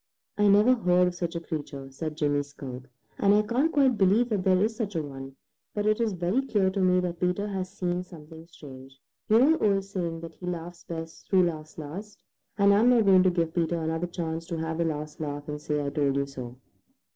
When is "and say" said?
15.47-15.79